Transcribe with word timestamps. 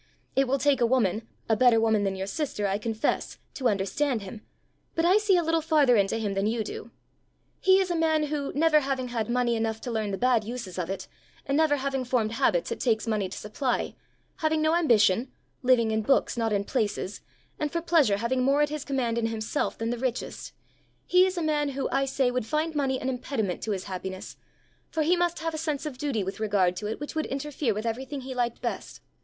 It 0.35 0.47
will 0.47 0.57
take 0.57 0.81
a 0.81 0.85
woman, 0.87 1.27
a 1.47 1.55
better 1.55 1.79
woman 1.79 2.03
than 2.05 2.15
your 2.15 2.25
sister, 2.25 2.65
I 2.65 2.79
confess, 2.79 3.37
to 3.53 3.69
understand 3.69 4.23
him; 4.23 4.41
but 4.95 5.05
I 5.05 5.17
see 5.19 5.37
a 5.37 5.43
little 5.43 5.61
farther 5.61 5.95
into 5.95 6.17
him 6.17 6.33
than 6.33 6.47
you 6.47 6.63
do. 6.63 6.89
He 7.59 7.79
is 7.79 7.91
a 7.91 7.95
man 7.95 8.23
who, 8.23 8.51
never 8.53 8.79
having 8.79 9.09
had 9.09 9.29
money 9.29 9.55
enough 9.55 9.79
to 9.81 9.91
learn 9.91 10.09
the 10.09 10.17
bad 10.17 10.43
uses 10.43 10.79
of 10.79 10.89
it, 10.89 11.07
and 11.45 11.55
never 11.55 11.75
having 11.75 12.03
formed 12.03 12.31
habits 12.31 12.71
it 12.71 12.79
takes 12.79 13.05
money 13.05 13.29
to 13.29 13.37
supply, 13.37 13.93
having 14.37 14.59
no 14.59 14.73
ambition, 14.75 15.31
living 15.61 15.91
in 15.91 16.01
books 16.01 16.35
not 16.35 16.51
in 16.51 16.63
places, 16.63 17.21
and 17.59 17.71
for 17.71 17.79
pleasure 17.79 18.17
having 18.17 18.41
more 18.41 18.63
at 18.63 18.69
his 18.69 18.83
command 18.83 19.19
in 19.19 19.27
himself 19.27 19.77
than 19.77 19.91
the 19.91 19.99
richest 19.99 20.51
he 21.05 21.27
is 21.27 21.37
a 21.37 21.43
man 21.43 21.69
who, 21.69 21.87
I 21.91 22.05
say, 22.05 22.31
would 22.31 22.47
find 22.47 22.73
money 22.73 22.99
an 22.99 23.07
impediment 23.07 23.61
to 23.65 23.71
his 23.71 23.83
happiness, 23.83 24.35
for 24.89 25.03
he 25.03 25.15
must 25.15 25.37
have 25.41 25.53
a 25.53 25.59
sense 25.59 25.85
of 25.85 25.99
duty 25.99 26.23
with 26.23 26.39
regard 26.39 26.75
to 26.77 26.87
it 26.87 26.99
which 26.99 27.13
would 27.13 27.27
interfere 27.27 27.75
with 27.75 27.85
everything 27.85 28.21
he 28.21 28.33
liked 28.33 28.63
best. 28.63 28.99